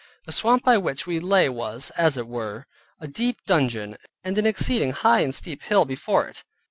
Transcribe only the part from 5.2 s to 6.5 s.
steep hill before it.